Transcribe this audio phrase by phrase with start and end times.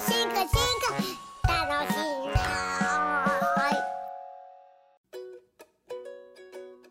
[0.00, 0.48] 進化進
[1.42, 1.98] 化楽しい。
[2.28, 2.34] な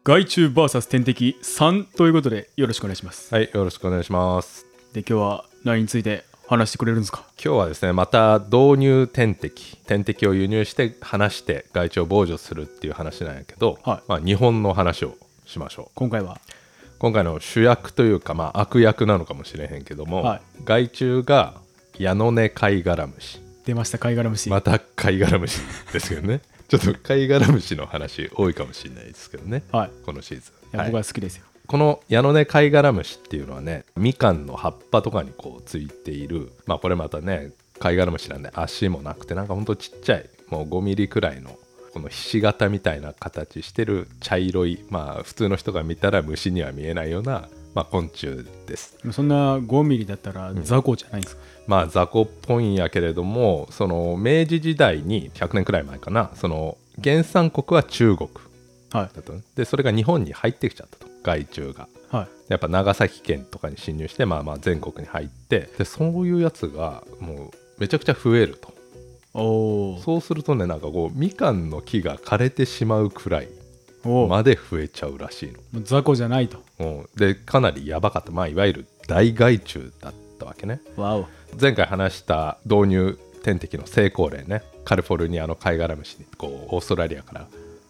[0.03, 3.33] 害虫 VS 天敵3ということでよろしくお願いします。
[3.33, 4.65] はい、よろしくお願いします。
[4.93, 7.23] で今日は何について話してくれるんですか？
[7.43, 14.01] 今日はですね、また導入天敵、天敵を輸入して話して害虫を防除するっていう話なんやけど、はい。
[14.07, 15.15] まあ日本の話を
[15.45, 15.91] しましょう。
[15.95, 16.39] 今回は？
[16.99, 20.41] 今回の主役というか、まあ悪役なのかもしれへんけども、はい。
[20.63, 21.55] 害虫が
[21.99, 23.39] ヤノネカイガラムシ。
[23.65, 25.59] 出ました貝殻虫、またカイガラムシ
[25.91, 26.41] ですけどね。
[26.69, 29.63] ちょっとカイガラムシの話多いかもしれないですけどね。
[29.71, 30.77] はいこのシーズン。
[30.77, 41.57] はい僕は好きですよこのヤノネカイガラムシっていうのはねみかんの葉っぱとかにこうついているまあこれまたねカイガラムシなんで足もなくてなんかほんとちっちゃいもう5ミリくらいの
[41.93, 48.97] このひし形みたいな形してる茶色いまあ普通の人が見たら虫には見えないような、まあ、昆虫です。
[49.11, 58.31] そんな5ミリだったら雑魚じゃないんですか、まあ雑魚っぽいんやけれどもその明治時代に100年くらい前かなその原産国は中国
[58.91, 59.15] はい。
[59.15, 61.87] だとねでそれが日本に入ってきちゃったと害虫が。
[62.09, 62.27] はい。
[62.47, 68.73] やっぱ長崎県とかに侵入してまあまあ全国に入ってでそういうやつがもうめちゃくちゃ増えると。
[69.35, 73.49] そうするとねなんかこうみかんの木が枯れてしまうくらい
[74.03, 76.63] まで増えちゃうらしいもう雑魚じゃないと。
[77.15, 78.31] でかなりやばかった。
[78.31, 80.81] まあいわゆる大害虫だったわけね。
[81.59, 84.63] 前回話した導入天敵の成功例ね。
[84.87, 87.47] カリフォルニアのカイガラムシにこうオーストラリアから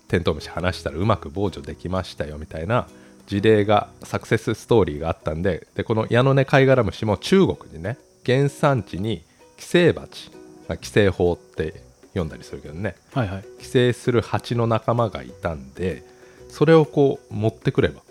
[0.07, 2.87] テントウムシ離したらうまく防除できましたよみたいな
[3.27, 9.23] 事例がサクセスストーリーがあったんででこのヤノネカイガラムシも中国にね原産地に
[9.57, 10.31] 寄生蜂、
[10.67, 11.83] まあ、寄生蜂って
[12.17, 12.95] 読んだりするけどね。
[13.13, 13.45] はいはい。
[13.59, 16.03] 寄生する蜂の仲間がいたんで
[16.49, 18.01] それをこう持ってくれば、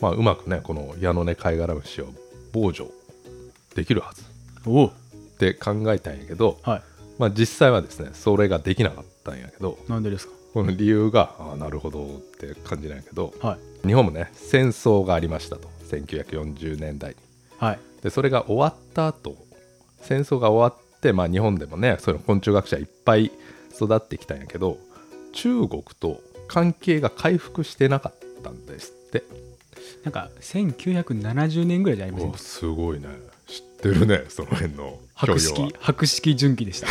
[0.00, 2.08] まあ、うまくねこのヤノネカイガラムシを
[2.52, 2.90] 防除
[3.74, 4.22] できるはず。
[4.22, 6.82] って考えたんやけど、はい。
[7.18, 10.32] まあ、実際はですねそれができなかったんやけどなんでですか？
[10.54, 12.08] この理由がああなるほどっ
[12.38, 13.86] て感じなんやけどはい。
[13.86, 15.68] 日本もね戦争がありましたと。
[15.90, 17.16] 1940年代に。
[17.58, 17.78] はい。
[18.02, 19.36] でそれが終わった後
[20.00, 23.30] 戦争が終わって、まあ、日本でもねその昆虫学者いっぱい
[23.74, 24.78] 育ってきたんやけど
[25.32, 29.24] 中国と関係が回復してなかったんですって。
[30.02, 33.08] なんか1970年ぐらいじゃありませんおすごいね。
[33.46, 36.86] 知ってるねその辺の博識博識純喜でした。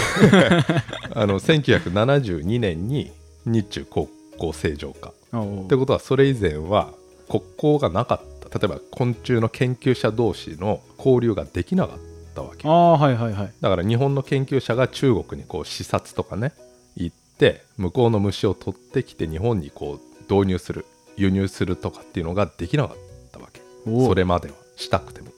[1.20, 3.12] あの1972年に
[3.46, 5.10] 日中国交正常化。
[5.10, 6.94] ってことはそれ以前は
[7.30, 8.60] 国交がなかった。
[8.60, 12.00] 例えば昆虫の研究者同士の交流ができなかっ
[12.36, 13.54] たわけああはいはいはい。
[13.62, 16.54] だから日本の研究者が中国にこう視察とかね
[16.96, 20.86] 行って向こうの虫を取ってきて日本にこう導入する
[21.18, 22.98] 輸入するとかっていうのができなかっ
[23.32, 23.62] たわけ。
[23.86, 25.32] それまではしたくても。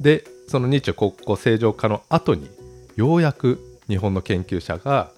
[0.00, 2.48] でその日中国交正常化の後に
[2.96, 5.10] ようやく日本の研究者が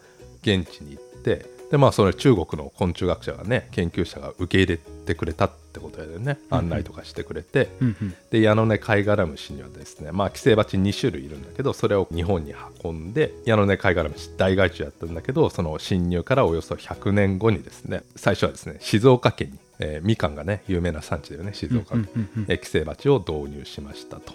[0.43, 6.39] 現地に行ってでまあそれ中国の昆虫学者がね研究者が受け入れてくれたってことだよね。
[6.51, 8.15] 案内とかしてくれて、うんうん。
[8.31, 24.33] でヤノネカイガラムシにはですねまあ寄生蜂2種類いるんだけどそれを日本に運んでヤノネカイガラムシ大害虫だったんだけどその侵入からおよそ100年後にですね最初はですね静岡県に、えーみかんがね有名な産地だよね静岡県、うんうん寄生蜂を導入しましたと。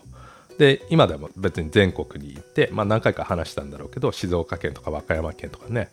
[0.60, 5.90] で今でも別に全国にいて、まあ、何回か話したんだろうけど静岡県とか和歌山県とかね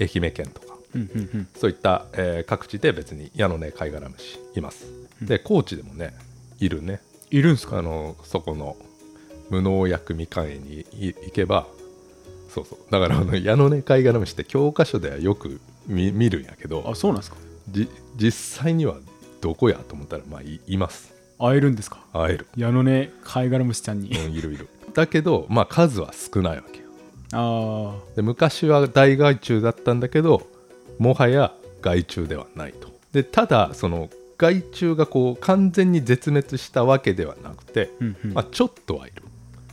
[0.00, 4.86] 愛媛県とかうんうんうんそういった、えー各地で別に矢のねカイガラムシいます。
[5.22, 6.14] で高知でもね
[6.60, 7.00] いるね。
[7.30, 7.78] いるんすか？
[7.78, 8.76] あのそこの
[9.50, 11.66] 無農薬みかん園にい行けば
[12.48, 12.78] そうそう。
[12.90, 17.36] だからあの矢のねカイガラムシって教科書ではよく見見るんやけどあそうなんですか？
[17.70, 18.96] じ実際には
[19.40, 21.12] どこやと思ったらまあいいます。
[21.38, 21.98] 会えるんですか？
[22.12, 24.08] 会える、矢野根貝殻虫ちゃんに。
[24.10, 24.68] うん、いるいる。
[24.94, 26.84] だけどまあ数は少ないわけよ。
[27.32, 30.46] あで昔は大害虫だったんだけど
[30.98, 32.92] もはや害虫ではないと。
[33.12, 38.32] でただその害虫がこう完全に絶滅したわけではなくて、あうんうん。
[38.34, 39.22] まあ、ちょっとはいる。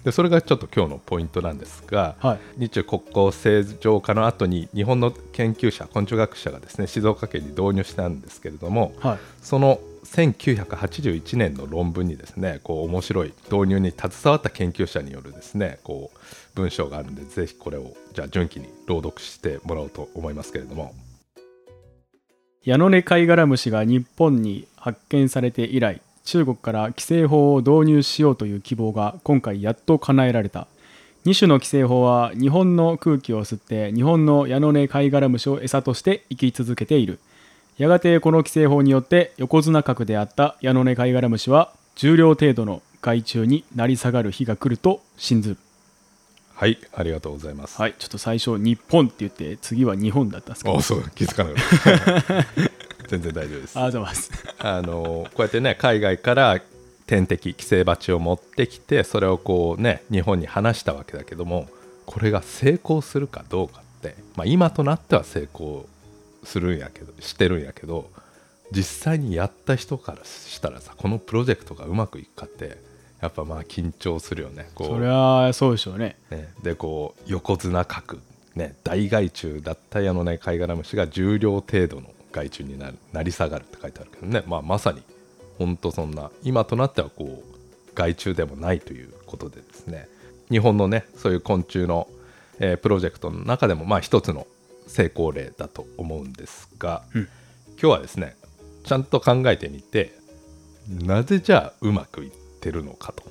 [0.04, 2.40] でそれがちょっと今日のポイントなんですが、はい。
[2.58, 9.18] 日中国交正常化の後に日本の研究者昆虫学者がですね静岡県に導入したんですけれどもはい。
[9.42, 16.18] その1981年の論文にですねこう面白い導入に携わった研究者によるですねこう
[16.56, 20.94] 文章があるんでぜひこれをじゃあ順記に朗読してもらおうと思いますけれども
[22.64, 30.68] ヤノネカイガラムシが日本に発見されて以来中国から規制法を導入しようという希望が今回やっと叶えられた。
[31.26, 37.20] 2種の規制法は日本の空気を吸って日本のヤノネカイガラムシを餌として生き続けている。
[37.80, 45.58] やがてこの規制法によって横綱格であったヤノネカイガラムシは重量程度の害虫になり下がる日が来ると信ずる。
[46.62, 50.78] はいありがとうございます、はいちょっと最初日本って言って次は日本だったんですけど。
[50.78, 52.46] あそう気づかなかった。
[53.10, 53.80] 全然大丈夫です。
[53.80, 54.32] ありがとうございます。
[54.60, 56.62] あのこうやってね海外から
[57.08, 61.68] 天敵寄生蜂を持ってきてそれをこうね日本に放したわけだけども
[62.06, 65.88] これが成功するかどうかって、まあ、今となっては成功
[66.44, 68.08] するんやけどしてるんやけど
[68.72, 72.91] 実際にやった人からしたらさこのプロジェクトがうまくいくかって
[73.22, 74.70] やっぱまあ緊張するよね。
[74.74, 76.18] こうそりゃそうでしょうね。
[76.30, 78.18] ね、でこう横綱角、
[78.56, 85.04] ね、大害虫だった矢のね貝殻虫が重量程度の害虫になるなり下がるって書いてあるけどね、まあ、まさに
[85.58, 90.08] 本当そんな今となってはこう害虫でもないということでですね。
[90.50, 92.08] 日本のねそういう昆虫の、
[92.60, 94.48] えープロジェクトの中でもまあ一つの
[94.88, 97.30] 成功例だと思うんですが、うん。
[97.82, 98.36] 今日はですね
[98.84, 100.14] ちゃんと考えてみて
[100.88, 102.32] なぜじゃあうまくいっ
[102.62, 103.24] てるのかと。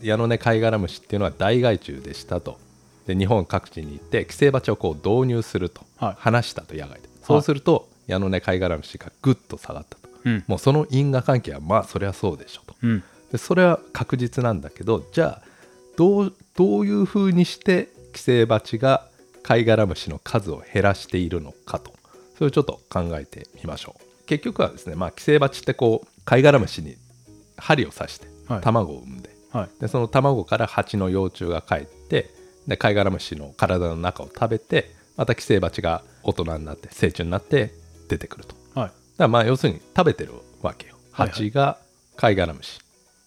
[0.00, 2.58] 矢の根貝殻虫っていうのは大害虫でしたと。
[3.06, 6.14] で日本各地に行って寄生蜂をこう導入すると、はい。
[6.18, 7.08] 話したと野外で。
[7.22, 10.08] そうすると、矢の根貝殻虫がぐっと下がったと。
[10.24, 10.44] うん。
[10.46, 12.74] もうその因果関係はまあそりゃそうでしょと。
[12.82, 13.02] うん。
[13.30, 15.42] でそれは確実なんだけどじゃあ
[15.96, 19.08] どうどういうふうにして寄生蜂が
[19.42, 21.92] 貝殻虫の数を減らしているのかと。
[22.34, 24.26] それをちょっと考えてみましょう。
[24.26, 26.96] 結局はですねまあ寄生蜂ってこう貝殻虫に
[27.56, 29.80] 針を刺してはい卵を産んで、はい。
[29.80, 32.30] でその卵から蜂の幼虫が帰って
[32.66, 37.72] で貝殻虫の体の中を食べてまた寄生蜂が大人になって成虫になって
[38.08, 38.54] 出てくると。
[38.54, 40.32] だかはいらまあ要するに食べてる
[40.62, 40.96] わけよ。
[41.12, 41.78] 蜂が
[42.16, 42.80] 貝殻虫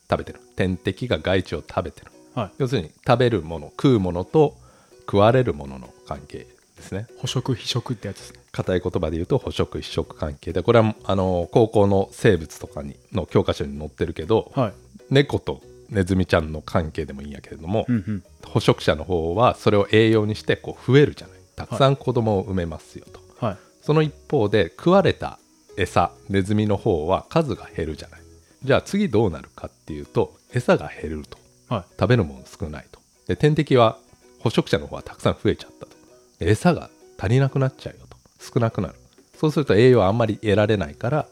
[0.09, 0.39] 食べてる。
[0.55, 2.11] 天敵が害虫を食べてる。
[2.33, 2.51] はい。
[2.57, 4.55] 要するに食べるもの食うものと
[5.01, 7.07] 食われるものの関係ですね。
[7.19, 8.39] 捕食非食ってやつですね。
[8.51, 14.73] 硬い言葉で言うと捕食非食関係でこれはあの高校の生物とかにの教科書に載ってるけど、はい
[15.09, 18.23] 猫とネズミちゃんの関係でもいいんやけれども、うんうん。
[18.43, 21.37] 捕食者の方はそれを栄養にしてこう増えるじゃない。
[21.55, 23.57] たくさん子供を産めますよと、はい。
[23.81, 25.39] その一方で食われた
[25.77, 28.21] 餌ネズミの方は数が減るじゃない。
[28.63, 31.37] じゃあ次どうなるかっていうと餌が減ると。
[31.69, 31.83] はい。
[31.99, 32.99] 食べるもの少ないと。
[33.27, 33.97] で天敵は
[34.39, 35.91] 捕食者の方はたくさん増えちゃったと。
[36.39, 38.17] で餌が足りなくなっちゃうよと。
[38.39, 38.95] 少なくなる。
[39.37, 41.27] そうすると栄養はあんまり得られないから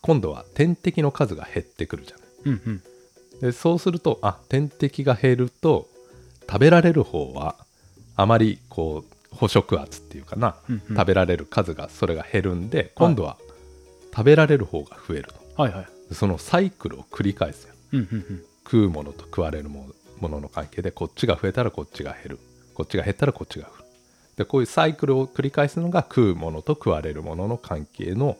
[0.00, 2.82] 今度は天敵の数が減ってくるじゃないうんうん。
[3.40, 5.88] でそうするとあ天敵が減ると
[6.48, 7.54] 食べられる方は
[8.16, 10.96] あまりこう捕食圧っていうかな、うんうん。
[10.96, 13.36] 食べられる数がそれが減るんで今度は
[14.12, 15.62] 食べられる方が増えると。
[15.62, 15.86] はいはい。
[16.08, 18.42] でそのサイクルを繰り返すようんうんうん。
[18.64, 22.38] 食うものと食われるものものの関係でこっちが増えたらこっちが減る。
[22.74, 23.84] こっちが減ったらこっちが増える。
[24.38, 28.36] でこういうサイクルを繰り返すのが食うものと食われるものの関係の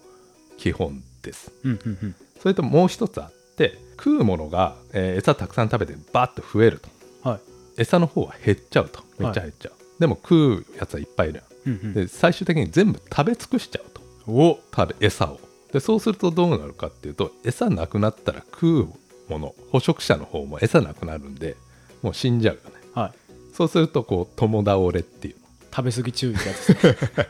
[0.56, 1.52] 基本です。
[1.64, 2.14] うんうんうん。
[2.40, 7.28] それともう一つあって食うものが、えー餌たくさん食べてバッと増えると。
[7.28, 7.40] はい。
[7.82, 9.02] 餌の方は減っちゃうと。
[9.19, 11.75] めっちゃ減っちゃう、でも食うやつはいっぱいいるやん。
[11.75, 11.94] うんうん。
[11.94, 14.00] で最終的に全部食べ尽くしちゃうと。
[14.31, 14.58] お。
[14.75, 15.40] 食べ餌を。
[15.72, 18.88] でそうするとどうなるかっていうと餌なくなったら食う
[19.28, 21.56] もの捕食者の方も餌なくなるんで
[22.00, 22.70] もう死んじゃうよね。
[22.94, 23.12] はい。
[23.55, 25.34] そうするとこう共倒れっていう。
[25.75, 27.28] 食べ過ぎ注意ってやつですね。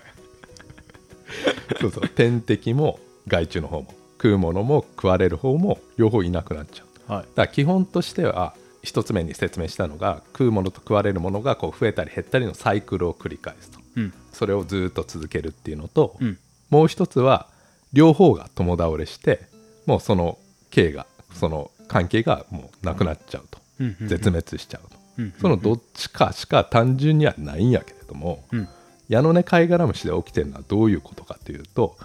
[1.80, 2.08] そうそう。
[2.08, 7.12] 天敵も害虫の方も食うものも食われる方も両方いなくなっちゃう。
[7.12, 7.22] はい。
[7.22, 13.78] だから基本としては一つ目に説明したのが食うものと食われるものがこう増えたり減ったりのサイクルを繰り返すと。
[13.96, 14.12] うん。
[14.32, 16.38] それをずっと続けるっていうのと、うん。
[16.70, 17.48] もう一つは
[17.92, 19.40] 両方が共倒れして
[19.86, 20.38] もうその
[20.70, 28.68] 系がその関係がもうなくなっちゃうと、うん絶滅しちゃうと、うんそのどっちかしか単純にはないんやけれども、うん。
[29.08, 31.96] 矢の根貝殻虫で起きてるのはどういうことかというと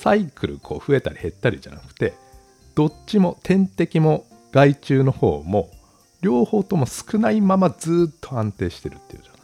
[0.00, 2.14] サイクルこう増えたり減ったりじゃなくて
[2.74, 5.68] どっちも天敵も害虫の方も
[6.22, 9.40] 両方とも少ないままずっと安定してるっていうじゃない。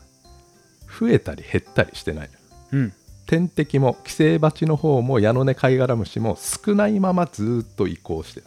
[0.98, 2.30] 増えたり減ったりしてない
[2.72, 2.92] うん。
[3.26, 8.46] 天敵も寄生蜂の方も矢の根貝殻虫も少ないままずっと移行してる。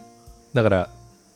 [0.55, 0.89] だから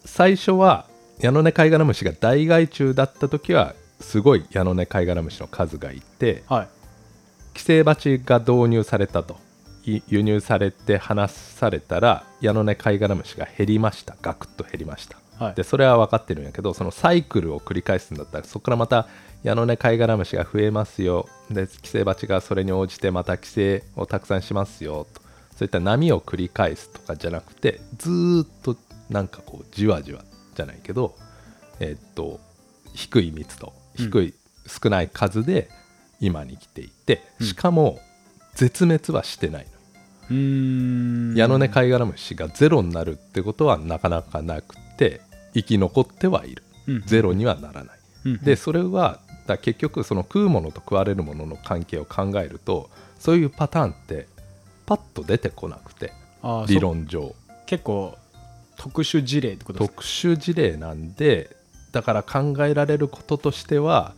[0.06, 0.88] 最初は
[1.20, 6.68] 矢の根貝殻虫が大害虫だった時はすごい矢の根貝殻虫の数がいてはい。
[7.54, 9.36] 寄生蜂が導入されたと。
[9.36, 9.38] い
[9.86, 14.16] 輸入されて放されたら矢の根貝殻虫が減りました。
[14.22, 15.18] ガクッと減りました。
[15.38, 15.56] はい。
[15.56, 19.08] でそれは分かってるんやけどそのサイクルを繰り返すんだったらそこからまた
[19.44, 21.28] 矢の根貝殻虫が増えますよ。
[21.50, 25.06] で寄生蜂がそれに応じてまた寄生をたくさんしますよ。
[25.14, 25.22] と。
[25.58, 28.76] そういった波を繰り返すとかじゃなくてずーっと
[29.10, 30.24] なんかこうじわじわ
[30.56, 31.16] じゃないけど
[31.80, 32.40] えーっと
[32.94, 34.06] 低い密度うん。
[34.06, 34.34] 低い、
[34.66, 35.70] 少ない数で
[36.20, 37.48] 今に来ていてうん。
[37.48, 38.00] しかも
[38.56, 39.68] 絶滅はしてない
[40.30, 41.36] の。
[41.36, 45.22] 矢の根貝殻虫がゼロになるってことはなかなかなくて
[45.54, 46.64] 生き残ってはいる。
[46.88, 47.02] うん。
[47.06, 48.00] ゼロにはならない。
[48.26, 48.38] うん。
[48.40, 54.28] でそれはから結局その食うものと食われるものの関係を考えるとそういうパターンって
[54.86, 56.14] パッと出てこなくて
[56.68, 57.36] 理論上。
[57.66, 58.18] 結構
[58.78, 59.96] 特殊事例ってことですか？
[59.96, 61.56] 特殊事例なんで
[61.92, 64.14] だから考えられることとしては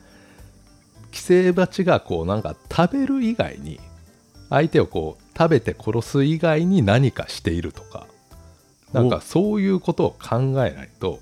[1.11, 3.79] 寄生蜂がこうなんか食べる以外に
[4.55, 8.07] 相手をこう食べて殺す以外に何かしているとか
[8.93, 11.19] なんかそういうことを考えないと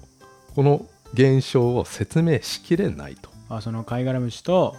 [0.56, 0.86] この
[1.16, 3.32] 現象を説明しきれないと。
[3.50, 4.76] あその貝殻虫と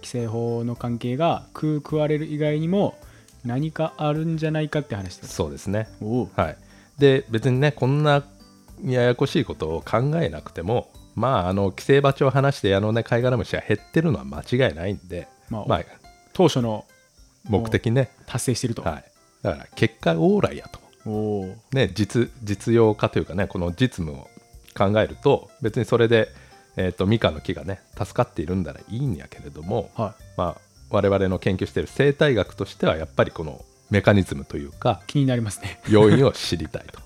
[0.00, 2.98] 寄生法の関係が食う食われる以外にも
[3.44, 5.88] 何かあるんじゃないかって話ですそうですね。
[6.34, 6.56] はい。
[6.98, 8.24] で別にねこんな
[8.84, 15.84] ややこしいことを考えなくてもまああの寄生蜂を離して矢のね貝殻虫が減ってるのは間違いないんでまあ、まあ
[16.32, 16.84] 当初の
[17.48, 18.10] 目的ね。
[18.26, 19.04] 達成してると、はい、
[19.42, 20.80] だから結果オーライやと、
[21.72, 24.28] ね、実実用化というかねこの実務を
[24.76, 26.28] 考えると別にそれで、
[26.76, 30.22] えー、とミカの木がね助かっているんならいいんやけれども、はい。
[30.36, 30.60] まあ、
[30.90, 35.80] 我々の研究している生態学としてはやっぱりこのメカニズムというか気になりますね。
[35.88, 37.00] 要因を知りたいと。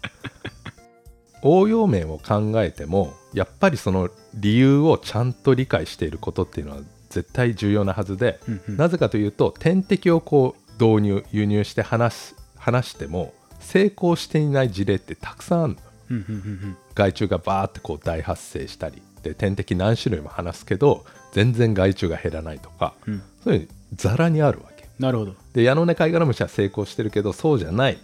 [1.42, 8.76] 応用面を考えてもやっぱりその理由をちゃんと理解していることっていうのは絶対重要なはずで、うんうん。
[8.76, 15.78] なぜかというと点滴をこう導入輸入して話す話しても成功していない事例ってたくさんあるの。
[16.10, 23.14] うんうんうん害虫がバーってこう大発生したりで点滴何種類も話すけど全然害虫が減らないとかうん。
[23.14, 24.86] うんそういうのざらにあるわけ。
[24.98, 25.34] なるほど。
[25.54, 27.98] で矢の根貝殻虫は成功してるけどそうじゃない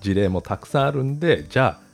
[0.00, 1.92] 事例もたくさんあるんでじゃあ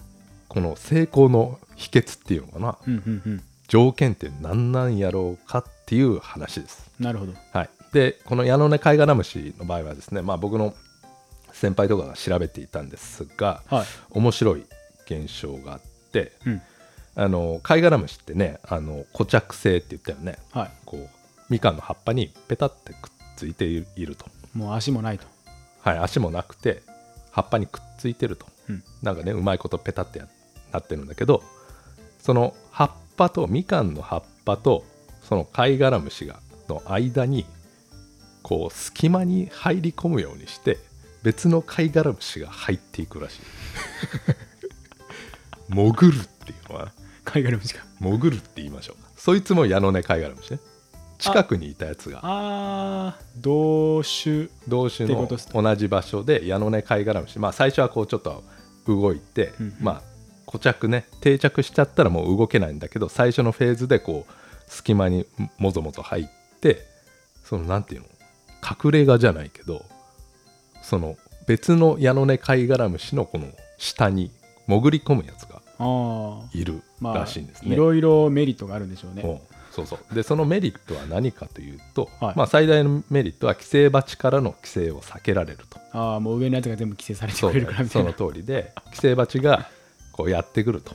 [0.49, 2.79] この成功の秘訣っていうのかな。
[2.87, 3.43] うんうんうん。
[3.69, 6.91] 条件って何なんやろうかっていう話です。
[7.01, 7.33] なるほど。
[7.53, 10.75] はい、でこの矢の根貝殻虫の場合はですね、まあ、僕の
[11.53, 13.87] 先輩とかが調べていたんですがはい。
[14.11, 14.67] 面白い
[15.07, 15.81] 現象があっ
[16.13, 16.63] てうん。
[17.17, 20.39] あの貝殻虫ってねあの固着性って言ったよね。
[20.53, 20.71] はい。
[20.85, 21.09] こう
[21.49, 25.27] みかんの葉っぱにペタってくっついていると、もう足もないと。
[25.81, 26.83] はい、足もなくて
[27.31, 28.85] 葉っぱにくっついてると、うん。
[29.03, 30.29] なんかねうまいことペタってや
[30.71, 31.43] なってるんだけど
[32.19, 34.85] その葉っぱとみかんの葉っぱと
[35.29, 37.45] その貝殻虫がの間に
[38.43, 40.79] こう隙間に入り込むようにして
[41.23, 43.41] 別の貝殻虫が入っていくらしい。
[45.69, 46.93] 潜るっていうのは
[47.25, 49.11] 貝殻虫が潜るって言いましょうか。
[49.17, 50.61] そいつも矢の根貝殻虫ね。
[51.19, 52.21] 近くにいたやつが。
[52.23, 57.39] あー同種同種の同じ場所で矢の根貝殻虫。
[57.39, 58.45] まあ最初はこうちょっと
[58.87, 59.77] 動いて、うんうん。
[59.81, 60.03] まあ
[60.47, 61.07] 固着ね。
[61.21, 64.33] 定着しちゃったらもう動けないんだけど最初のフェーズでこう
[64.69, 65.27] 隙間に
[65.59, 66.27] もぞもぞ入っ
[66.61, 66.87] て
[67.45, 68.07] そのなんていうの？
[68.85, 69.85] 隠れ家じゃないけど
[70.83, 73.47] その別の矢の根貝殻虫のこの
[73.79, 74.31] 下に
[74.67, 77.75] 潜り込むやつがああいるまあらしいんですね。
[77.75, 79.23] いろいろメリットがあるんでしょうね。
[79.23, 79.39] うん。
[79.71, 80.15] そうそう。
[80.15, 82.37] でそのメリットは何かというと、はい。
[82.37, 85.79] まあ、最大のメリットは寄生蜂からの寄生を避けられると。
[85.93, 89.69] ああもう上のやつが全部規制されてくれるからみたそのいな通りで寄生蜂が
[90.13, 90.95] こうやってくると。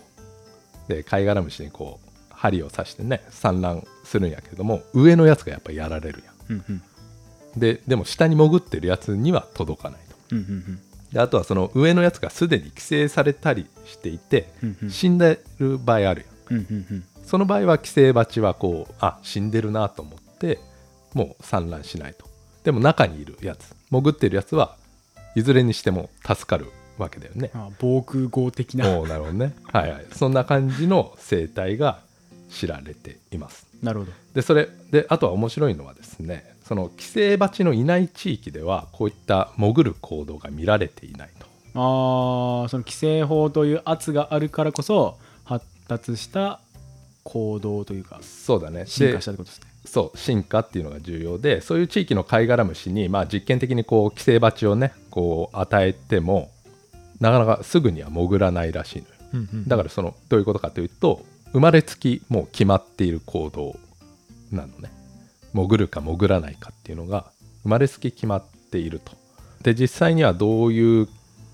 [0.90, 2.10] で貝殻虫にこう
[2.44, 6.76] 針を刺してね産卵するんやけども上のやつがやっぱやられるやうんうん。
[6.76, 6.82] ん
[7.56, 10.36] ででも下に潜ってるやつには届かないと。
[10.36, 10.80] うんうん
[11.14, 14.90] であとはその上のやつがすでに寄生されたりしていてうんうん。
[14.90, 16.60] 死んでる場合あるやん。
[16.60, 17.04] うんうんうん。
[17.24, 20.60] その場合は寄生蜂はこうあ死んでるなと思って
[21.14, 22.26] もう産卵しないと。
[22.66, 23.74] でも中にいるやつ。
[23.92, 24.76] 潜ってるやつは
[25.36, 27.52] いずれにしても助かるわけだよね。
[27.54, 28.86] あー防空壕的な。
[28.86, 29.56] なるほどね。
[29.72, 30.06] はいはい。
[30.14, 32.00] そんな感じの生態が
[32.54, 33.68] 知られています。
[33.82, 34.12] なるほど。
[34.34, 41.46] でそれであとは面白いのはですねその寄生蜂のいない地域ではこういった潜る行動が見られていないと。
[41.76, 46.60] ああその規制法という圧があるからこそ発達した
[47.24, 48.86] 行動というかそうだね。
[48.86, 49.68] 進化でしたってことですね。
[49.86, 56.52] そう進化っていうのが重要でそういう地域の貝殻虫に、まあ、実験的にこう寄生蜂をねこう与えても
[57.20, 59.48] なかなかすぐには潜らないらしいのよ。
[59.68, 63.78] だからそのどういうことかというと生まれつきもう決まっている行動
[64.52, 64.92] なのね。
[65.54, 67.32] 潜るか潜らないかっていうのが
[67.62, 69.12] 生まれつき決まっていると。
[69.62, 71.08] で実際にはどういう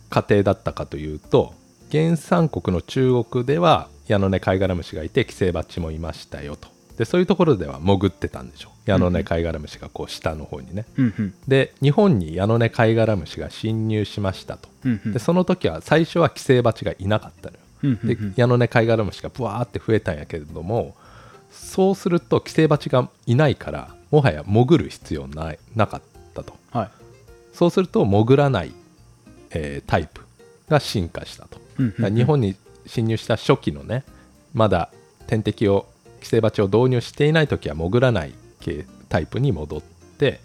[0.09, 1.53] 過程だったかというと
[1.91, 6.69] 原産国の中国では矢の根貝殻虫がいて寄生バチもいましたよと。
[6.97, 10.85] でそういうところでは潜ってたんでしょ矢の根貝殻虫がこう下の方にね。
[10.97, 11.33] うんうん。
[11.47, 14.69] で日本に矢の根貝殻虫が侵入しましたと。
[14.85, 15.13] うんうん。
[15.13, 20.95] でその時は最初は寄生バチがいなかったのよで矢の根貝殻虫がブワーって増えたんやけれども
[21.51, 26.01] そうすると寄生蜂がいないからもはや潜る必要ないなかっ
[26.33, 26.53] たと。
[26.71, 26.89] はい。
[27.53, 28.73] そうすると潜らない、
[29.51, 30.21] えータイプ
[30.69, 31.59] が進化したと、
[32.09, 32.55] 日本に
[32.85, 34.03] 侵入した初期のね
[34.53, 34.89] まだ
[35.27, 35.87] 天敵を
[36.21, 40.39] 寄生蜂を導入していない時は潜らない系タイプに戻って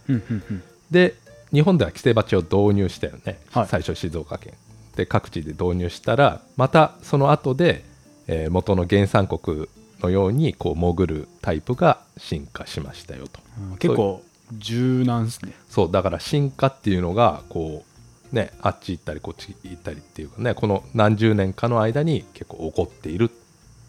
[0.91, 1.14] で
[1.53, 3.67] 日本では寄生バチを導入したよね、はい。
[3.69, 4.55] 最初静岡県
[4.97, 7.85] で各地で導入したらまたその後で、
[8.27, 9.69] えー元の原産国
[10.01, 13.41] のようにこう潜るタイプが進化しましたよと。
[13.73, 14.23] うん結構
[14.53, 15.55] 柔軟ですね。
[15.69, 17.85] そうだから進化っていうのがこ
[18.33, 23.31] うねあっち行ったりこっち行ったりっていうかねこの何十年かの間に結構起こっている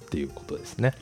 [0.06, 0.94] っていうことですね。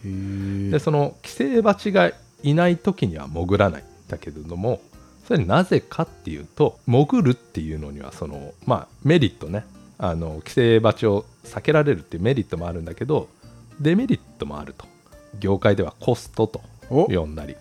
[0.72, 4.82] でその寄生バチがいない時には潜らないんだけれども
[5.28, 9.66] それなぜかっていうと潜るっていうのにはそのまあメリットね
[10.06, 13.30] あの寄生バチを避けられるっていうメリットもあるんだけど
[13.80, 14.86] デメリットもあると。
[15.40, 17.06] 業界ではコストとお？
[17.06, 17.56] 呼んだり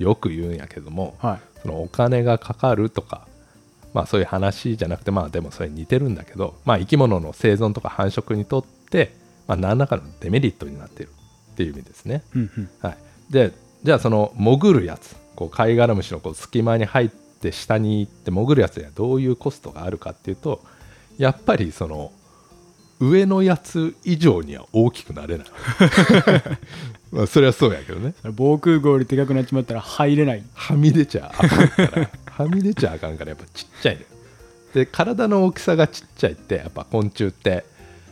[0.00, 1.60] よく言うんやけどもはい。
[1.62, 3.28] そのお金がかかるとか
[3.92, 9.14] まあそういう話じゃなくてまあでもそれに似てるんだけどまあ生き物の生存とか繁殖にとって
[9.46, 11.10] まあ何らかのデメリットになってる
[11.52, 12.24] っていう意味ですね。
[12.34, 12.70] うんうん。
[12.80, 12.96] はい、
[13.30, 13.52] で
[13.84, 20.60] じゃあその潜るやつこう貝殻虫のこう隙間に入って下に行って潜るやつにはどういうコストがあるかっていうと
[21.18, 22.12] やっぱりその
[23.00, 25.46] 上のやつ以上には大きくなれない。
[27.12, 28.14] まあそれはそうやけどね。
[28.32, 30.44] 防空壕よりでかくなっちまったら入れない。
[30.54, 32.10] はみ出ちゃあかんから。
[32.26, 34.06] はみ出ちゃあかんからやっぱちっちゃいね。
[34.74, 37.64] で体の大きさがちっちゃいってやっぱ昆虫って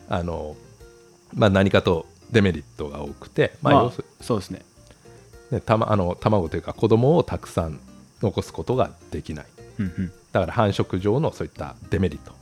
[0.08, 0.56] あの
[1.34, 4.62] まあ何かとデメリットが多くてまあ要するそうですね。
[5.50, 7.78] ね、たまあの卵というか子供をたくさん
[8.22, 9.46] 残すことができない。
[9.80, 10.12] うんうん。
[10.32, 12.32] だから繁殖上のそういったデメリット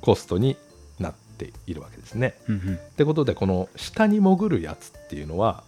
[0.00, 0.56] コストに
[0.98, 2.34] なっているわけですね。
[2.48, 2.74] うんうん。
[2.74, 5.62] ってことでこの下に潜るやつっていうのは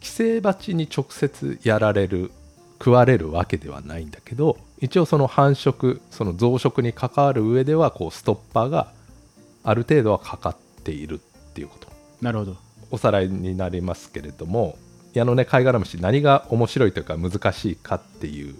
[0.00, 2.30] 寄生バチに直接やられる
[2.78, 8.92] 食われるわけではないんだけど一応その繁殖その増殖に関わる上ではこうストッパーが
[9.64, 11.88] ある程度はかかっているっていうこと。
[12.20, 12.56] なるほど。
[12.90, 14.78] おさらいになりますけれども
[15.12, 18.54] 矢野ね貝殻虫何が面白いというか難しいかっていう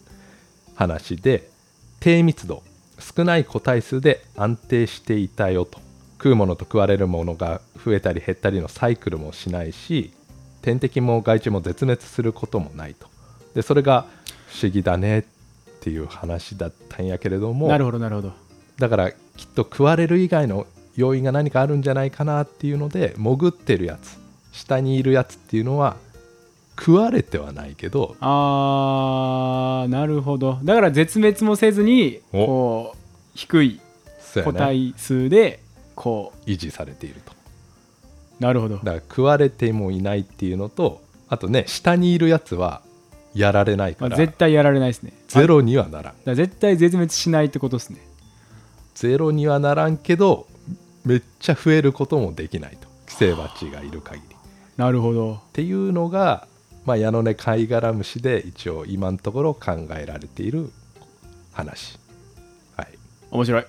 [0.74, 1.48] 話で
[2.00, 2.62] 低密度
[2.98, 5.80] 少ない個体数で安定していたよと。
[6.18, 10.14] 食うものと食われるものが増えたり減ったりのサイクルもしないし
[10.62, 13.08] 天敵も害虫も絶滅することもないと。
[13.54, 14.06] でそれが
[14.48, 15.24] 不思議だねっ
[15.80, 17.68] ていう話だったんやけれども。
[17.68, 18.32] なるほどなるほど。
[18.78, 19.18] だからきっ
[19.54, 24.18] と食われる以外の要因が何かあるんじゃないかなっていうので潜ってるやつ
[24.52, 25.96] 下にいるやつっていうのは
[26.78, 30.58] 食われてはないけどあーなるほど。
[30.62, 32.46] だから絶滅もせずにお。
[32.46, 32.98] こう
[33.34, 33.80] 低い
[34.44, 35.60] 個体数で
[35.94, 37.32] こ維持されていると。
[38.40, 38.76] うなるほど。
[38.76, 42.82] だから食われてもいないっていうのとあとね下にいるやつは
[43.34, 45.12] やられないまあ、から絶対やられないですね。
[45.28, 46.14] ゼロにはならん。
[46.24, 47.98] ら絶対絶滅しないってことですね。
[48.94, 50.46] ゼロにはならんけど
[51.04, 52.88] めっちゃ増えることもできないと。
[53.06, 54.36] 寄生バチがいる限り。
[54.76, 55.34] なるほど。
[55.34, 56.48] っていうのが、
[56.86, 60.70] まあ、矢野根貝殻虫で一応今のところ考えられている
[61.52, 61.98] 話。
[62.76, 62.88] はい、
[63.30, 63.66] 面白い。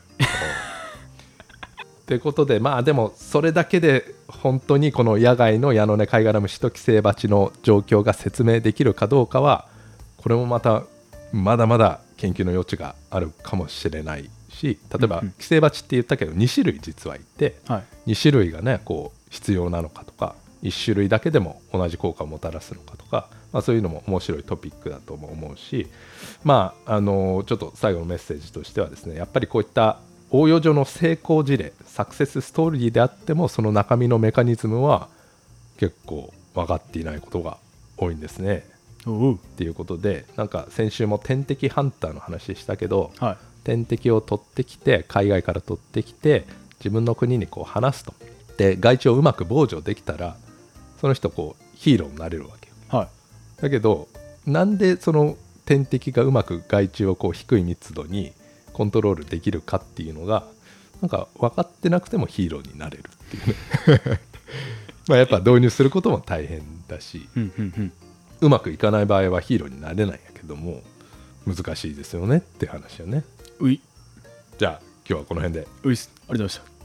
[2.06, 9.68] ということでまあでもそれだけで本当にこの野外の矢野根貝殻虫と寄生バチの状況が説明できるかどうかは
[10.16, 10.84] これもまた
[11.34, 18.12] まだまだ研究の余地があるかもしれないし例えば寄生バチって言ったけど2種類実はいてはい。
[18.12, 25.88] 2種類がねこう必要なのかとか1種類だけでも同じ効果をもたらすのかとか、まあ、そういうのも面白いトピックだとも思うし
[26.44, 35.08] まああのちょっと最後のメッセージとしてはですねやっぱりこういった応用上の成功事例サクセスストーリーであってもその中身のメカニズムは
[35.78, 37.58] 結構分かっていないことが
[37.98, 38.66] 多いんですね。
[39.06, 43.38] っていうことでなんか先週も天敵ハンターの話したけどはい。
[43.64, 46.46] 天敵を取ってきて海外から取ってきて
[46.80, 48.14] 自分の国にこう放すと。
[48.58, 50.36] で害虫をうまく防除できたら
[51.00, 52.76] その人こうヒーローになれるわけよ。
[52.90, 53.62] はい。
[53.62, 54.08] だけど
[54.46, 58.34] なんでその天敵がうまく害虫をこう低い密度に
[58.74, 60.46] コントロールできるかっていうのが
[61.02, 64.20] なんか分かってなくてもヒーローになれるっていうね。
[65.08, 67.94] まあやっぱ導入することも大変だしうんうんうん。
[68.42, 70.82] うまくいかない場合はヒーローになれないんやけども
[71.46, 73.24] 難しいですよねって話よね。
[73.60, 73.82] うい。
[74.58, 75.68] じゃあ今日はこの辺で。
[75.84, 76.12] ういっす。
[76.28, 76.77] ありがとうございました